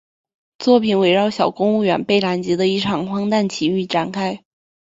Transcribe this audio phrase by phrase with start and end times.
[0.57, 4.43] 作品围绕小公务员贝兰吉的一场荒诞奇遇展开。